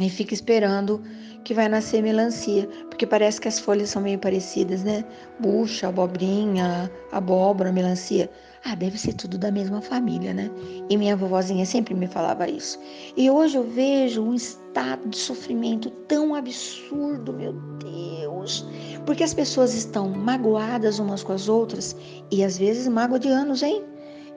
e 0.00 0.10
fica 0.10 0.34
esperando 0.34 1.00
que 1.44 1.54
vai 1.54 1.68
nascer 1.68 2.02
melancia, 2.02 2.68
porque 2.90 3.06
parece 3.06 3.40
que 3.40 3.46
as 3.46 3.60
folhas 3.60 3.90
são 3.90 4.02
meio 4.02 4.18
parecidas, 4.18 4.82
né? 4.82 5.04
Bucha, 5.38 5.86
abobrinha, 5.86 6.90
abóbora, 7.12 7.70
melancia. 7.70 8.28
Ah, 8.68 8.74
deve 8.74 8.98
ser 8.98 9.12
tudo 9.14 9.38
da 9.38 9.52
mesma 9.52 9.80
família, 9.80 10.34
né? 10.34 10.50
E 10.90 10.96
minha 10.96 11.14
vovozinha 11.16 11.64
sempre 11.64 11.94
me 11.94 12.08
falava 12.08 12.48
isso. 12.48 12.80
E 13.16 13.30
hoje 13.30 13.56
eu 13.56 13.62
vejo 13.62 14.20
um 14.20 14.34
estado 14.34 15.08
de 15.08 15.16
sofrimento 15.16 15.88
tão 16.08 16.34
absurdo, 16.34 17.32
meu 17.32 17.52
Deus. 17.78 18.66
Porque 19.04 19.22
as 19.22 19.32
pessoas 19.32 19.72
estão 19.72 20.08
magoadas 20.08 20.98
umas 20.98 21.22
com 21.22 21.32
as 21.32 21.48
outras 21.48 21.96
e 22.28 22.42
às 22.42 22.58
vezes 22.58 22.88
mágoa 22.88 23.20
de 23.20 23.28
anos, 23.28 23.62
hein? 23.62 23.84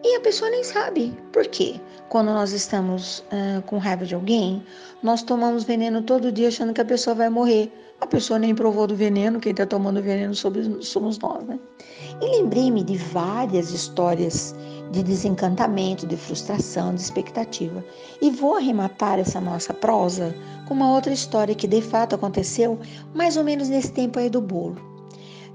E 0.03 0.15
a 0.15 0.21
pessoa 0.21 0.49
nem 0.49 0.63
sabe. 0.63 1.13
Por 1.31 1.45
quê? 1.47 1.79
Quando 2.07 2.27
nós 2.27 2.51
estamos 2.51 3.19
uh, 3.19 3.61
com 3.63 3.77
raiva 3.77 4.05
de 4.05 4.15
alguém, 4.15 4.63
nós 5.03 5.21
tomamos 5.21 5.63
veneno 5.63 6.01
todo 6.01 6.31
dia 6.31 6.47
achando 6.47 6.73
que 6.73 6.81
a 6.81 6.85
pessoa 6.85 7.15
vai 7.15 7.29
morrer. 7.29 7.71
A 8.01 8.07
pessoa 8.07 8.39
nem 8.39 8.55
provou 8.55 8.87
do 8.87 8.95
veneno, 8.95 9.41
quem 9.41 9.51
está 9.51 9.65
tomando 9.65 10.01
veneno 10.01 10.33
somos 10.33 11.19
nós, 11.19 11.43
né? 11.43 11.59
E 12.21 12.37
lembrei-me 12.37 12.81
de 12.81 12.97
várias 12.97 13.71
histórias 13.71 14.55
de 14.91 15.03
desencantamento, 15.03 16.07
de 16.07 16.15
frustração, 16.15 16.95
de 16.95 17.01
expectativa. 17.01 17.83
E 18.21 18.31
vou 18.31 18.55
arrematar 18.55 19.19
essa 19.19 19.41
nossa 19.41 19.73
prosa 19.73 20.33
com 20.65 20.73
uma 20.73 20.93
outra 20.93 21.13
história 21.13 21.53
que 21.53 21.67
de 21.67 21.81
fato 21.81 22.15
aconteceu 22.15 22.79
mais 23.13 23.35
ou 23.35 23.43
menos 23.43 23.67
nesse 23.67 23.91
tempo 23.91 24.17
aí 24.17 24.29
do 24.29 24.41
bolo. 24.41 24.77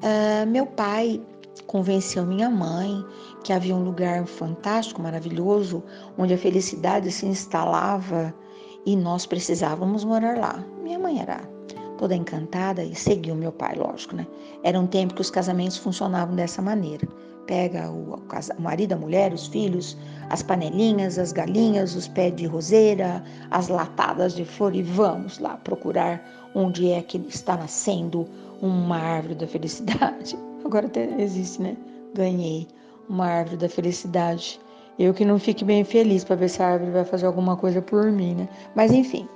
Uh, 0.02 0.46
meu 0.46 0.66
pai 0.66 1.20
convenceu 1.66 2.24
minha 2.26 2.50
mãe 2.50 3.04
que 3.44 3.52
havia 3.52 3.76
um 3.76 3.84
lugar 3.84 4.26
fantástico, 4.26 5.02
maravilhoso, 5.02 5.82
onde 6.16 6.32
a 6.32 6.38
felicidade 6.38 7.12
se 7.12 7.26
instalava 7.26 8.34
e 8.86 8.96
nós 8.96 9.26
precisávamos 9.26 10.02
morar 10.02 10.38
lá. 10.38 10.64
Minha 10.82 10.98
mãe 10.98 11.20
era 11.20 11.42
toda 11.98 12.16
encantada 12.16 12.82
e 12.82 12.94
seguiu 12.94 13.34
meu 13.34 13.52
pai, 13.52 13.76
lógico, 13.76 14.16
né? 14.16 14.26
Era 14.62 14.80
um 14.80 14.86
tempo 14.86 15.14
que 15.14 15.20
os 15.20 15.30
casamentos 15.30 15.76
funcionavam 15.76 16.34
dessa 16.34 16.62
maneira. 16.62 17.06
Pega 17.46 17.90
o, 17.90 18.14
o 18.14 18.62
marido, 18.62 18.94
a 18.94 18.96
mulher, 18.96 19.30
os 19.34 19.46
filhos, 19.46 19.94
as 20.30 20.42
panelinhas, 20.42 21.18
as 21.18 21.30
galinhas, 21.30 21.94
os 21.94 22.08
pés 22.08 22.34
de 22.34 22.46
roseira, 22.46 23.22
as 23.50 23.68
latadas 23.68 24.34
de 24.34 24.46
flor 24.46 24.74
e 24.74 24.82
vamos 24.82 25.38
lá 25.38 25.58
procurar 25.58 26.26
onde 26.54 26.90
é 26.90 27.02
que 27.02 27.18
está 27.28 27.58
nascendo 27.58 28.26
uma 28.62 28.96
árvore 28.96 29.34
da 29.34 29.46
felicidade. 29.46 30.34
Agora 30.64 30.86
até 30.86 31.04
existe, 31.20 31.60
né? 31.60 31.76
Ganhei 32.14 32.66
uma 33.08 33.26
árvore 33.26 33.56
da 33.56 33.68
felicidade. 33.68 34.61
Eu 34.99 35.12
que 35.12 35.25
não 35.25 35.38
fique 35.38 35.64
bem 35.64 35.84
feliz 35.84 36.25
para 36.25 36.37
ver 36.37 36.49
se 36.49 36.62
a 36.62 36.68
árvore 36.68 36.90
vai 36.90 37.04
fazer 37.04 37.26
alguma 37.26 37.56
coisa 37.56 37.82
por 37.82 38.11
mim, 38.11 38.34
né? 38.34 38.49
Mas 38.75 38.92
enfim. 38.92 39.28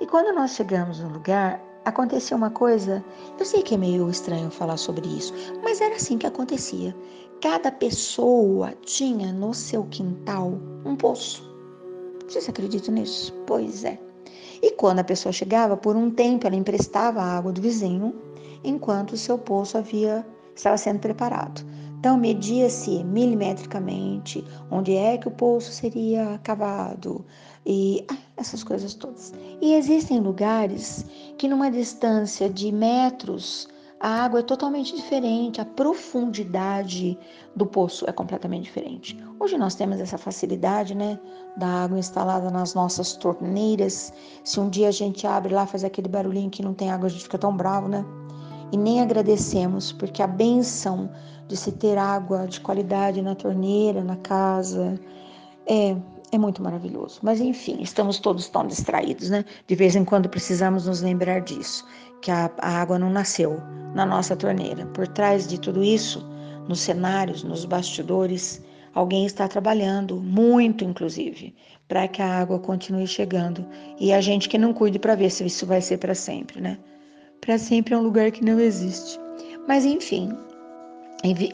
E 0.00 0.06
quando 0.06 0.34
nós 0.34 0.52
chegamos 0.52 1.00
no 1.00 1.10
lugar, 1.10 1.62
aconteceu 1.84 2.36
uma 2.36 2.50
coisa. 2.50 3.04
Eu 3.38 3.44
sei 3.44 3.62
que 3.62 3.74
é 3.74 3.78
meio 3.78 4.08
estranho 4.08 4.50
falar 4.50 4.76
sobre 4.76 5.06
isso, 5.06 5.32
mas 5.62 5.80
era 5.80 5.96
assim 5.96 6.18
que 6.18 6.26
acontecia. 6.26 6.94
Cada 7.40 7.72
pessoa 7.72 8.72
tinha 8.82 9.32
no 9.32 9.52
seu 9.52 9.84
quintal 9.84 10.58
um 10.84 10.96
poço. 10.96 11.50
Vocês 12.26 12.48
acreditam 12.48 12.94
nisso? 12.94 13.34
Pois 13.46 13.84
é. 13.84 13.98
E 14.62 14.70
quando 14.72 15.00
a 15.00 15.04
pessoa 15.04 15.32
chegava, 15.32 15.76
por 15.76 15.96
um 15.96 16.10
tempo 16.10 16.46
ela 16.46 16.56
emprestava 16.56 17.20
a 17.20 17.36
água 17.36 17.52
do 17.52 17.60
vizinho, 17.60 18.14
enquanto 18.62 19.12
o 19.12 19.16
seu 19.16 19.36
poço 19.36 19.76
havia 19.76 20.24
estava 20.54 20.76
sendo 20.76 21.00
preparado. 21.00 21.64
Então, 22.02 22.16
media-se 22.16 23.04
milimetricamente 23.04 24.44
onde 24.68 24.96
é 24.96 25.16
que 25.16 25.28
o 25.28 25.30
poço 25.30 25.70
seria 25.70 26.40
cavado 26.42 27.24
e 27.64 28.04
ah, 28.10 28.16
essas 28.36 28.64
coisas 28.64 28.92
todas. 28.92 29.32
E 29.60 29.74
existem 29.74 30.18
lugares 30.18 31.06
que, 31.38 31.46
numa 31.46 31.70
distância 31.70 32.50
de 32.50 32.72
metros, 32.72 33.68
a 34.00 34.24
água 34.24 34.40
é 34.40 34.42
totalmente 34.42 34.96
diferente, 34.96 35.60
a 35.60 35.64
profundidade 35.64 37.16
do 37.54 37.66
poço 37.66 38.04
é 38.08 38.10
completamente 38.10 38.64
diferente. 38.64 39.16
Hoje 39.38 39.56
nós 39.56 39.76
temos 39.76 40.00
essa 40.00 40.18
facilidade, 40.18 40.96
né, 40.96 41.20
da 41.56 41.84
água 41.84 42.00
instalada 42.00 42.50
nas 42.50 42.74
nossas 42.74 43.12
torneiras. 43.12 44.12
Se 44.42 44.58
um 44.58 44.68
dia 44.68 44.88
a 44.88 44.90
gente 44.90 45.24
abre 45.24 45.54
lá, 45.54 45.68
faz 45.68 45.84
aquele 45.84 46.08
barulhinho 46.08 46.50
que 46.50 46.64
não 46.64 46.74
tem 46.74 46.90
água, 46.90 47.06
a 47.06 47.10
gente 47.10 47.22
fica 47.22 47.38
tão 47.38 47.56
bravo, 47.56 47.86
né? 47.86 48.04
E 48.72 48.76
nem 48.76 49.00
agradecemos, 49.00 49.92
porque 49.92 50.20
a 50.20 50.26
benção 50.26 51.08
de 51.48 51.56
se 51.56 51.72
ter 51.72 51.98
água 51.98 52.46
de 52.46 52.60
qualidade 52.60 53.20
na 53.22 53.34
torneira, 53.34 54.02
na 54.02 54.16
casa, 54.16 54.98
é, 55.66 55.96
é 56.32 56.38
muito 56.38 56.62
maravilhoso. 56.62 57.20
Mas 57.22 57.40
enfim, 57.40 57.78
estamos 57.80 58.18
todos 58.18 58.48
tão 58.48 58.66
distraídos, 58.66 59.30
né? 59.30 59.44
De 59.66 59.74
vez 59.74 59.94
em 59.94 60.04
quando 60.04 60.28
precisamos 60.28 60.86
nos 60.86 61.02
lembrar 61.02 61.40
disso, 61.40 61.86
que 62.20 62.30
a, 62.30 62.50
a 62.58 62.80
água 62.80 62.98
não 62.98 63.10
nasceu 63.10 63.60
na 63.94 64.06
nossa 64.06 64.34
torneira. 64.34 64.86
Por 64.86 65.06
trás 65.08 65.46
de 65.46 65.60
tudo 65.60 65.84
isso, 65.84 66.26
nos 66.68 66.80
cenários, 66.80 67.44
nos 67.44 67.64
bastidores, 67.64 68.62
alguém 68.94 69.26
está 69.26 69.46
trabalhando, 69.48 70.16
muito 70.16 70.84
inclusive, 70.84 71.54
para 71.88 72.08
que 72.08 72.22
a 72.22 72.40
água 72.40 72.58
continue 72.58 73.06
chegando. 73.06 73.66
E 73.98 74.12
a 74.12 74.20
gente 74.20 74.48
que 74.48 74.58
não 74.58 74.72
cuide 74.72 74.98
para 74.98 75.14
ver 75.14 75.30
se 75.30 75.44
isso 75.44 75.66
vai 75.66 75.80
ser 75.80 75.98
para 75.98 76.14
sempre, 76.14 76.60
né? 76.60 76.78
Para 77.40 77.58
sempre 77.58 77.94
é 77.94 77.98
um 77.98 78.02
lugar 78.02 78.30
que 78.30 78.44
não 78.44 78.58
existe. 78.60 79.18
Mas 79.66 79.84
enfim, 79.84 80.32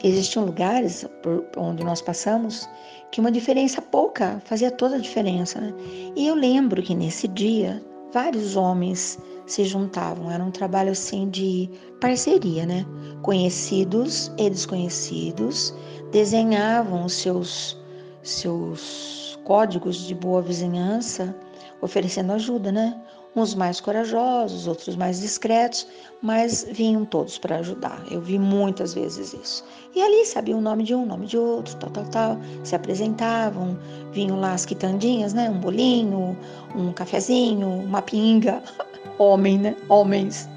existiam 0.03 0.45
lugares 0.45 1.05
por 1.21 1.45
onde 1.57 1.83
nós 1.83 2.01
passamos 2.01 2.67
que 3.11 3.19
uma 3.19 3.31
diferença 3.31 3.81
pouca 3.81 4.41
fazia 4.45 4.71
toda 4.71 4.95
a 4.95 4.99
diferença. 4.99 5.59
Né? 5.59 5.73
E 6.15 6.27
eu 6.27 6.35
lembro 6.35 6.81
que 6.81 6.95
nesse 6.95 7.27
dia 7.27 7.81
vários 8.11 8.55
homens 8.55 9.19
se 9.45 9.63
juntavam. 9.65 10.31
Era 10.31 10.43
um 10.43 10.51
trabalho 10.51 10.91
assim 10.91 11.29
de 11.29 11.69
parceria, 11.99 12.65
né? 12.65 12.85
Conhecidos 13.21 14.31
e 14.37 14.49
desconhecidos 14.49 15.73
desenhavam 16.11 17.05
os 17.05 17.13
seus 17.13 17.77
seus 18.21 19.39
códigos 19.43 20.05
de 20.05 20.13
boa 20.13 20.41
vizinhança, 20.41 21.35
oferecendo 21.81 22.33
ajuda, 22.33 22.71
né? 22.71 23.01
Uns 23.35 23.53
mais 23.53 23.79
corajosos, 23.79 24.67
outros 24.67 24.95
mais 24.95 25.21
discretos, 25.21 25.87
mas 26.21 26.65
vinham 26.71 27.05
todos 27.05 27.37
para 27.37 27.57
ajudar. 27.57 28.03
Eu 28.09 28.21
vi 28.21 28.39
muitas 28.39 28.93
vezes 28.93 29.33
isso. 29.33 29.63
E 29.95 30.01
ali 30.01 30.25
sabiam 30.25 30.59
o 30.59 30.61
nome 30.61 30.83
de 30.83 30.95
um, 30.95 31.03
o 31.03 31.05
nome 31.05 31.27
de 31.27 31.37
outro, 31.37 31.75
tal, 31.77 31.89
tal, 31.91 32.05
tal, 32.05 32.37
se 32.63 32.75
apresentavam, 32.75 33.77
vinham 34.11 34.39
lá 34.39 34.53
as 34.53 34.65
quitandinhas, 34.65 35.33
né? 35.33 35.49
Um 35.49 35.59
bolinho, 35.59 36.37
um 36.75 36.91
cafezinho, 36.91 37.67
uma 37.67 38.01
pinga. 38.01 38.63
Homem, 39.17 39.57
né? 39.57 39.75
Homens. 39.89 40.49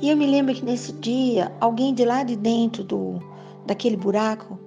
E 0.00 0.10
eu 0.10 0.16
me 0.16 0.26
lembro 0.26 0.52
que 0.54 0.64
nesse 0.64 0.92
dia, 0.94 1.52
alguém 1.60 1.94
de 1.94 2.04
lá 2.04 2.24
de 2.24 2.34
dentro 2.34 2.82
do, 2.82 3.20
daquele 3.64 3.96
buraco 3.96 4.58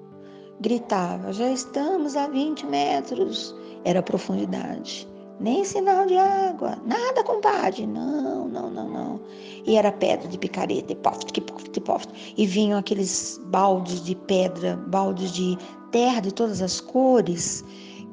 gritava: 0.62 1.34
Já 1.34 1.52
estamos 1.52 2.16
a 2.16 2.28
20 2.28 2.66
metros. 2.66 3.54
Era 3.84 4.00
a 4.00 4.04
profundidade 4.04 5.08
nem 5.40 5.64
sinal 5.64 6.06
de 6.06 6.18
água, 6.18 6.78
nada, 6.86 7.24
compadre. 7.24 7.86
Não, 7.86 8.48
não, 8.48 8.70
não, 8.70 8.90
não. 8.90 9.20
E 9.66 9.76
era 9.76 9.92
pedra 9.92 10.28
de 10.28 10.38
picareta, 10.38 10.94
e 10.94 10.96
poft, 10.96 11.32
que 11.34 11.42
poft, 11.42 11.80
poft. 11.82 12.34
E 12.38 12.46
vinham 12.46 12.80
aqueles 12.80 13.40
baldes 13.46 14.04
de 14.04 14.16
pedra, 14.16 14.76
baldes 14.88 15.32
de 15.32 15.58
terra 15.92 16.22
de 16.22 16.34
todas 16.34 16.62
as 16.62 16.80
cores, 16.80 17.64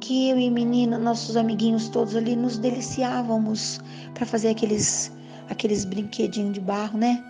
que 0.00 0.30
eu 0.30 0.38
e 0.38 0.50
menina, 0.50 0.98
nossos 0.98 1.36
amiguinhos 1.36 1.88
todos 1.88 2.16
ali 2.16 2.34
nos 2.34 2.58
deliciávamos 2.58 3.80
para 4.14 4.26
fazer 4.26 4.48
aqueles 4.48 5.12
aqueles 5.48 5.84
brinquedinhos 5.84 6.54
de 6.54 6.60
barro, 6.60 6.98
né? 6.98 7.22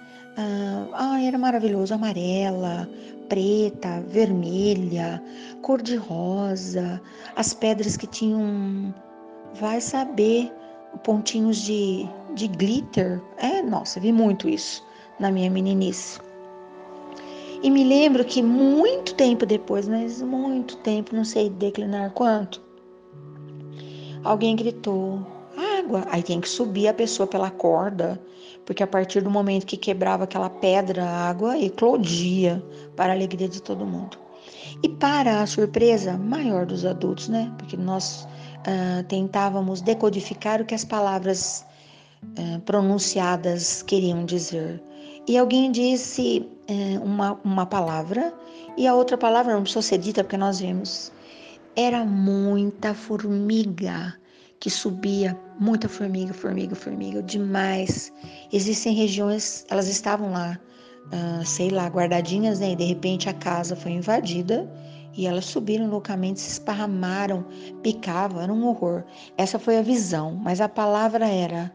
Ah, 0.95 1.21
era 1.23 1.37
maravilhoso, 1.37 1.93
amarela, 1.93 2.89
preta, 3.29 4.03
vermelha, 4.09 5.23
cor 5.61 5.83
de 5.83 5.97
rosa, 5.97 7.01
as 7.37 7.53
pedras 7.53 7.97
que 7.97 8.07
tinham, 8.07 8.95
vai 9.55 9.81
saber, 9.81 10.53
pontinhos 11.05 11.59
de, 11.59 12.09
de 12.35 12.49
glitter. 12.49 13.21
É, 13.37 13.63
nossa, 13.63 14.01
vi 14.01 14.13
muito 14.13 14.49
isso 14.49 14.85
na 15.19 15.31
minha 15.31 15.51
meninice. 15.51 16.19
E 17.63 17.71
me 17.71 17.85
lembro 17.85 18.25
que 18.25 18.43
muito 18.43 19.15
tempo 19.15 19.47
depois, 19.47 19.87
mas 19.87 20.21
muito 20.21 20.77
tempo, 20.79 21.15
não 21.15 21.25
sei 21.25 21.49
declinar 21.49 22.11
quanto, 22.11 22.61
alguém 24.25 24.57
gritou: 24.57 25.25
água. 25.79 26.05
Aí 26.11 26.23
tem 26.23 26.41
que 26.41 26.49
subir 26.49 26.89
a 26.89 26.95
pessoa 26.95 27.27
pela 27.27 27.51
corda, 27.51 28.21
porque 28.67 28.83
a 28.83 28.87
partir 28.87 29.23
do 29.23 29.31
momento 29.31 29.67
que 29.67 29.77
quebrava 29.77 30.25
aquela 30.25 30.51
pedra, 30.51 31.05
a 31.05 31.29
água 31.29 31.57
eclodia 31.57 32.63
para 32.97 33.13
a 33.13 33.17
alegria 33.17 33.49
de 33.49 33.63
todo 33.63 33.87
mundo. 33.87 34.19
E 34.83 34.89
para 34.89 35.43
a 35.43 35.47
surpresa 35.47 36.19
maior 36.19 36.67
dos 36.67 36.85
adultos, 36.85 37.29
né? 37.29 37.53
Porque 37.59 37.77
nós 37.77 38.27
uh, 38.67 39.03
tentávamos 39.05 39.81
decodificar 39.81 40.61
o 40.61 40.65
que 40.65 40.75
as 40.75 40.85
palavras 40.85 41.65
uh, 42.39 42.61
pronunciadas 42.61 43.83
queriam 43.83 44.25
dizer. 44.25 44.83
E 45.27 45.39
alguém 45.39 45.71
disse 45.71 46.49
é, 46.67 46.99
uma, 46.99 47.39
uma 47.45 47.65
palavra 47.65 48.35
e 48.77 48.87
a 48.87 48.95
outra 48.95 49.17
palavra 49.17 49.55
não 49.55 49.63
precisou 49.63 49.83
ser 49.83 49.99
dita 49.99 50.25
porque 50.25 50.37
nós 50.37 50.59
vimos. 50.59 51.13
Era 51.77 52.05
muita 52.05 52.93
formiga 52.93 54.15
que 54.59 54.69
subia, 54.69 55.39
muita 55.59 55.89
formiga, 55.89 56.33
formiga, 56.35 56.75
formiga, 56.75 57.23
demais. 57.23 58.13
Existem 58.53 58.95
regiões, 58.95 59.65
elas 59.69 59.89
estavam 59.89 60.33
lá, 60.33 60.59
uh, 61.07 61.45
sei 61.47 61.71
lá, 61.71 61.87
guardadinhas, 61.87 62.61
né? 62.61 62.73
E 62.73 62.77
de 62.77 62.85
repente 62.85 63.29
a 63.29 63.35
casa 63.35 63.77
foi 63.77 63.93
invadida 63.93 64.69
e 65.15 65.27
elas 65.27 65.45
subiram 65.45 65.89
loucamente, 65.89 66.41
se 66.41 66.53
esparramaram, 66.53 67.45
picavam, 67.83 68.41
era 68.41 68.53
um 68.53 68.67
horror. 68.67 69.05
Essa 69.37 69.59
foi 69.59 69.79
a 69.79 69.83
visão, 69.83 70.35
mas 70.35 70.61
a 70.61 70.69
palavra 70.69 71.27
era 71.27 71.73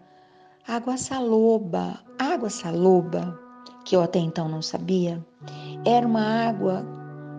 água 0.68 0.98
saloba, 0.98 2.00
água 2.20 2.50
saloba 2.50 3.40
que 3.86 3.96
eu 3.96 4.02
até 4.02 4.20
então 4.20 4.50
não 4.50 4.62
sabia, 4.62 5.24
era 5.86 6.06
uma 6.06 6.50
água, 6.50 6.86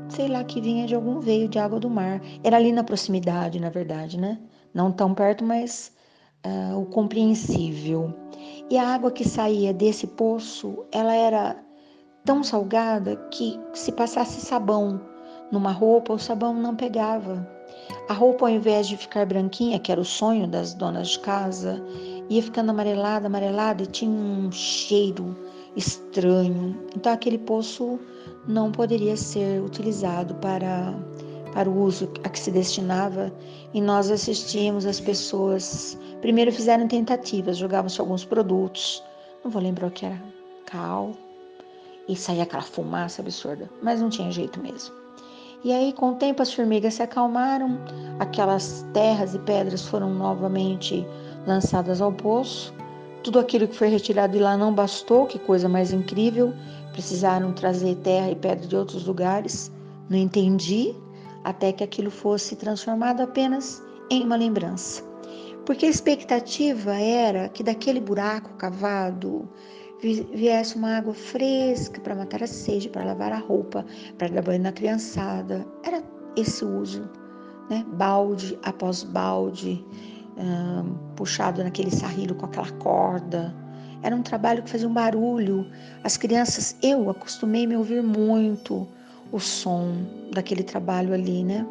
sei 0.09 0.29
lá, 0.29 0.43
que 0.43 0.61
vinha 0.61 0.87
de 0.87 0.95
algum 0.95 1.21
veio 1.21 1.47
de 1.47 1.59
água 1.59 1.79
do 1.79 1.91
mar. 1.91 2.23
Era 2.43 2.57
ali 2.57 2.73
na 2.73 2.83
proximidade, 2.83 3.61
na 3.61 3.69
verdade, 3.69 4.19
né? 4.19 4.39
Não 4.73 4.91
tão 4.91 5.13
perto, 5.13 5.45
mas 5.45 5.93
uh, 6.47 6.79
o 6.81 6.87
compreensível. 6.87 8.15
E 8.71 8.79
a 8.79 8.95
água 8.95 9.11
que 9.11 9.29
saía 9.29 9.75
desse 9.75 10.07
poço, 10.07 10.87
ela 10.91 11.15
era 11.15 11.63
tão 12.25 12.43
salgada 12.43 13.17
que 13.31 13.61
se 13.75 13.93
passasse 13.93 14.41
sabão 14.41 15.01
numa 15.51 15.73
roupa, 15.73 16.13
o 16.13 16.19
sabão 16.19 16.55
não 16.55 16.75
pegava. 16.77 17.47
A 18.09 18.13
roupa, 18.13 18.47
ao 18.47 18.51
invés 18.51 18.89
de 18.89 18.97
ficar 18.97 19.27
branquinha, 19.27 19.79
que 19.79 19.93
era 19.93 20.01
o 20.01 20.05
sonho 20.05 20.47
das 20.47 20.75
donas 20.75 21.09
de 21.09 21.21
casa, 21.21 21.83
ia 22.29 22.43
ficando 22.43 22.71
amarelada, 22.71 23.27
amarelada 23.27 23.83
e 23.83 23.87
tinha 23.87 24.11
um 24.11 24.51
cheiro 24.53 25.37
estranho. 25.77 26.77
Então 26.97 27.13
aquele 27.13 27.39
poço 27.39 27.99
não 28.47 28.73
poderia 28.73 29.17
ser 29.17 29.63
utilizado 29.63 30.35
para 30.37 30.95
para 31.53 31.69
o 31.69 31.83
uso 31.83 32.11
a 32.25 32.29
que 32.29 32.39
se 32.39 32.51
destinava 32.51 33.33
e 33.73 33.81
nós 33.81 34.11
assistimos 34.11 34.85
as 34.85 35.01
pessoas 35.01 35.99
primeiro 36.21 36.53
fizeram 36.53 36.87
tentativas, 36.87 37.57
jogavam-se 37.57 38.01
alguns 38.01 38.25
produtos, 38.25 39.03
não 39.43 39.51
vou 39.51 39.63
lembrar 39.63 39.89
o 39.89 39.91
que 39.91 40.07
era, 40.07 40.23
cal 40.67 41.13
e 42.07 42.15
saía 42.15 42.43
aquela 42.43 42.63
fumaça 42.63 43.23
absurda, 43.23 43.69
mas 43.83 44.01
não 44.01 44.11
tinha 44.11 44.31
jeito 44.31 44.61
mesmo. 44.61 44.95
E 45.65 45.73
aí, 45.73 45.93
com 45.93 46.11
o 46.11 46.15
tempo, 46.15 46.43
as 46.43 46.53
formigas 46.53 46.95
se 46.95 47.03
acalmaram, 47.03 47.79
aquelas 48.19 48.87
terras 48.93 49.35
e 49.35 49.39
pedras 49.41 49.87
foram 49.87 50.15
novamente 50.15 51.07
lançadas 51.47 52.01
ao 52.01 52.13
poço 52.13 52.73
tudo 53.23 53.41
aquilo 53.41 53.67
que 53.67 53.77
foi 53.77 53.89
retirado 53.89 54.33
de 54.33 54.39
lá 54.39 54.57
não 54.57 54.73
bastou, 54.73 55.27
que 55.27 55.39
coisa 55.39 55.69
mais 55.69 55.93
incrível. 55.93 56.55
Precisaram 56.93 57.53
trazer 57.53 57.97
terra 57.97 58.31
e 58.31 58.37
pedra 58.37 58.67
de 58.67 58.77
outros 58.77 59.05
lugares. 59.05 59.71
Não 60.09 60.17
entendi 60.17 60.95
até 61.45 61.73
que 61.73 61.85
aquilo 61.85 62.11
fosse 62.11 62.57
transformado 62.57 63.21
apenas 63.21 63.83
em 64.11 64.23
uma 64.23 64.37
lembrança. 64.37 65.03
Porque 65.67 65.85
a 65.85 65.91
expectativa 65.91 66.95
era 66.95 67.49
que 67.49 67.63
daquele 67.63 68.01
buraco 68.01 68.55
cavado 68.55 69.47
viesse 70.01 70.77
uma 70.77 70.97
água 70.99 71.15
fresca 71.15 72.01
para 72.01 72.15
matar 72.15 72.43
a 72.43 72.47
sede, 72.47 72.89
para 72.89 73.05
lavar 73.05 73.33
a 73.33 73.39
roupa, 73.39 73.85
para 74.17 74.29
dar 74.29 74.43
banho 74.43 74.63
na 74.63 74.73
criançada. 74.73 75.67
Era 75.85 76.03
esse 76.37 76.65
uso, 76.65 77.09
né? 77.69 77.85
Balde 77.95 78.59
após 78.63 79.03
balde, 79.03 79.85
puxado 81.17 81.63
naquele 81.65 81.91
sarrilo 81.91 82.35
com 82.35 82.47
aquela 82.47 82.71
corda. 82.73 83.55
Era 84.03 84.15
um 84.15 84.23
trabalho 84.23 84.63
que 84.63 84.71
fazia 84.71 84.89
um 84.89 84.95
barulho. 84.95 85.67
As 86.05 86.17
crianças, 86.17 86.77
eu 86.83 87.11
acostumei 87.11 87.67
me 87.67 87.77
ouvir 87.77 88.03
muito 88.03 88.87
o 89.33 89.41
som 89.41 89.97
daquele 90.33 90.63
trabalho 90.63 91.13
ali, 91.13 91.43
né? 91.43 91.67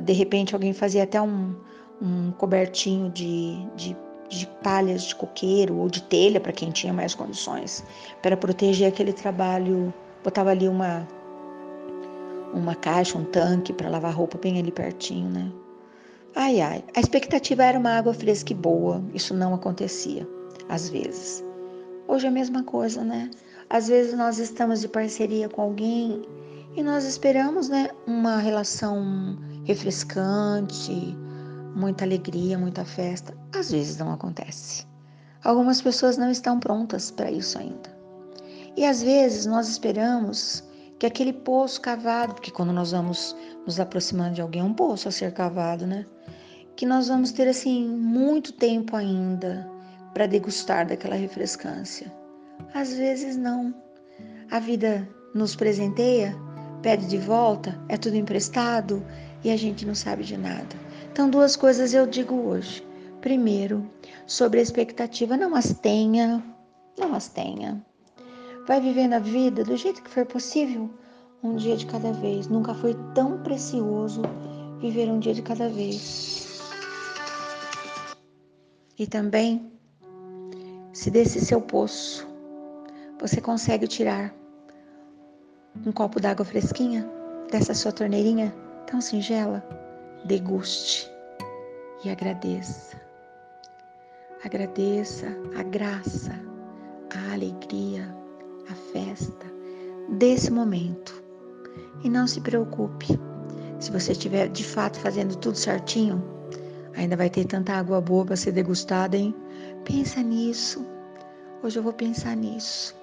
De 0.00 0.12
repente 0.12 0.54
alguém 0.54 0.72
fazia 0.72 1.04
até 1.04 1.22
um, 1.22 1.54
um 2.02 2.32
cobertinho 2.32 3.10
de, 3.10 3.64
de, 3.76 3.96
de 4.28 4.46
palhas 4.62 5.02
de 5.02 5.14
coqueiro 5.14 5.76
ou 5.76 5.88
de 5.88 6.02
telha 6.02 6.40
para 6.40 6.52
quem 6.52 6.70
tinha 6.70 6.92
mais 6.92 7.14
condições, 7.14 7.84
para 8.22 8.36
proteger 8.36 8.88
aquele 8.88 9.12
trabalho. 9.12 9.92
Botava 10.22 10.50
ali 10.50 10.68
uma, 10.68 11.06
uma 12.52 12.74
caixa, 12.74 13.16
um 13.16 13.24
tanque 13.24 13.72
para 13.72 13.88
lavar 13.88 14.14
roupa 14.14 14.38
bem 14.38 14.58
ali 14.58 14.70
pertinho, 14.70 15.30
né? 15.30 15.50
Ai, 16.34 16.60
ai, 16.60 16.84
a 16.94 17.00
expectativa 17.00 17.64
era 17.64 17.78
uma 17.78 17.96
água 17.96 18.12
fresca 18.12 18.52
e 18.52 18.56
boa. 18.56 19.02
Isso 19.14 19.34
não 19.34 19.54
acontecia, 19.54 20.28
às 20.68 20.88
vezes. 20.88 21.44
Hoje 22.06 22.26
é 22.26 22.28
a 22.28 22.32
mesma 22.32 22.62
coisa, 22.62 23.02
né? 23.02 23.30
Às 23.70 23.88
vezes 23.88 24.14
nós 24.14 24.38
estamos 24.38 24.80
de 24.80 24.88
parceria 24.88 25.48
com 25.48 25.62
alguém 25.62 26.22
e 26.76 26.82
nós 26.82 27.04
esperamos, 27.04 27.68
né, 27.68 27.88
uma 28.06 28.38
relação 28.38 29.36
refrescante, 29.64 31.16
muita 31.78 32.04
alegria, 32.04 32.58
muita 32.58 32.84
festa. 32.84 33.32
Às 33.54 33.70
vezes 33.70 33.96
não 33.96 34.12
acontece. 34.12 34.86
Algumas 35.44 35.80
pessoas 35.80 36.18
não 36.18 36.30
estão 36.30 36.58
prontas 36.58 37.10
para 37.10 37.30
isso 37.30 37.58
ainda. 37.58 37.96
E 38.76 38.84
às 38.84 39.02
vezes 39.02 39.46
nós 39.46 39.68
esperamos 39.68 40.64
que 40.98 41.06
aquele 41.06 41.32
poço 41.32 41.80
cavado, 41.80 42.34
porque 42.34 42.50
quando 42.50 42.72
nós 42.72 42.90
vamos 42.90 43.36
nos 43.64 43.78
aproximando 43.78 44.34
de 44.34 44.42
alguém, 44.42 44.60
é 44.60 44.64
um 44.64 44.74
poço 44.74 45.08
a 45.08 45.12
ser 45.12 45.32
cavado, 45.32 45.86
né? 45.86 46.04
Que 46.76 46.84
nós 46.84 47.08
vamos 47.08 47.30
ter 47.30 47.46
assim 47.46 47.88
muito 47.88 48.52
tempo 48.52 48.96
ainda 48.96 49.70
para 50.12 50.26
degustar 50.26 50.86
daquela 50.86 51.14
refrescância. 51.14 52.12
Às 52.74 52.92
vezes 52.94 53.36
não. 53.36 53.72
A 54.50 54.58
vida 54.58 55.08
nos 55.34 55.54
presenteia, 55.54 56.34
pede 56.82 57.06
de 57.06 57.18
volta, 57.18 57.80
é 57.88 57.96
tudo 57.96 58.16
emprestado 58.16 59.04
e 59.44 59.50
a 59.50 59.56
gente 59.56 59.86
não 59.86 59.94
sabe 59.94 60.24
de 60.24 60.36
nada. 60.36 60.87
Então, 61.10 61.28
duas 61.28 61.56
coisas 61.56 61.92
eu 61.94 62.06
digo 62.06 62.34
hoje. 62.34 62.86
Primeiro, 63.20 63.88
sobre 64.26 64.60
a 64.60 64.62
expectativa, 64.62 65.36
não 65.36 65.54
as 65.54 65.72
tenha, 65.72 66.42
não 66.96 67.14
as 67.14 67.28
tenha. 67.28 67.84
Vai 68.66 68.80
vivendo 68.80 69.14
a 69.14 69.18
vida 69.18 69.64
do 69.64 69.76
jeito 69.76 70.02
que 70.02 70.10
for 70.10 70.24
possível, 70.26 70.90
um 71.42 71.56
dia 71.56 71.76
de 71.76 71.86
cada 71.86 72.12
vez. 72.12 72.48
Nunca 72.48 72.74
foi 72.74 72.94
tão 73.14 73.42
precioso 73.42 74.22
viver 74.80 75.08
um 75.08 75.18
dia 75.18 75.34
de 75.34 75.42
cada 75.42 75.68
vez. 75.68 76.60
E 78.98 79.06
também, 79.06 79.72
se 80.92 81.10
desse 81.10 81.40
seu 81.40 81.60
poço 81.60 82.26
você 83.20 83.40
consegue 83.40 83.86
tirar 83.86 84.34
um 85.86 85.92
copo 85.92 86.20
d'água 86.20 86.44
fresquinha 86.44 87.08
dessa 87.50 87.74
sua 87.74 87.92
torneirinha 87.92 88.54
tão 88.86 89.00
singela, 89.00 89.62
deguste 90.24 91.10
e 92.04 92.10
agradeça. 92.10 92.96
Agradeça 94.44 95.26
a 95.58 95.62
graça, 95.62 96.32
a 97.14 97.32
alegria, 97.32 98.14
a 98.70 98.74
festa 98.92 99.46
desse 100.08 100.50
momento. 100.50 101.22
E 102.04 102.08
não 102.08 102.26
se 102.26 102.40
preocupe, 102.40 103.18
se 103.80 103.90
você 103.90 104.12
estiver 104.12 104.48
de 104.48 104.64
fato 104.64 104.98
fazendo 104.98 105.36
tudo 105.36 105.56
certinho, 105.56 106.22
ainda 106.94 107.16
vai 107.16 107.28
ter 107.28 107.44
tanta 107.44 107.72
água 107.72 108.00
boa 108.00 108.24
para 108.24 108.36
ser 108.36 108.52
degustada, 108.52 109.16
hein? 109.16 109.34
Pensa 109.84 110.22
nisso. 110.22 110.86
Hoje 111.62 111.78
eu 111.78 111.82
vou 111.82 111.92
pensar 111.92 112.36
nisso. 112.36 112.94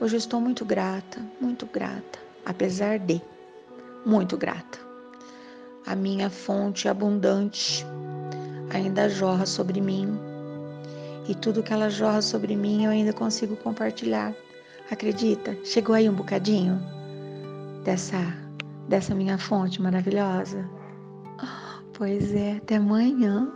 Hoje 0.00 0.16
eu 0.16 0.18
estou 0.18 0.40
muito 0.40 0.64
grata, 0.64 1.20
muito 1.40 1.66
grata, 1.66 2.18
apesar 2.44 2.98
de. 2.98 3.20
muito 4.06 4.36
grata. 4.36 4.87
A 5.88 5.96
minha 5.96 6.28
fonte 6.28 6.86
abundante 6.86 7.82
ainda 8.68 9.08
jorra 9.08 9.46
sobre 9.46 9.80
mim. 9.80 10.18
E 11.26 11.34
tudo 11.34 11.62
que 11.62 11.72
ela 11.72 11.88
jorra 11.88 12.20
sobre 12.20 12.54
mim 12.54 12.84
eu 12.84 12.90
ainda 12.90 13.10
consigo 13.10 13.56
compartilhar. 13.56 14.34
Acredita? 14.90 15.56
Chegou 15.64 15.94
aí 15.94 16.06
um 16.06 16.14
bocadinho 16.14 16.78
dessa 17.84 18.18
dessa 18.86 19.14
minha 19.14 19.38
fonte 19.38 19.80
maravilhosa. 19.80 20.68
Pois 21.94 22.34
é, 22.34 22.58
até 22.58 22.76
amanhã. 22.76 23.50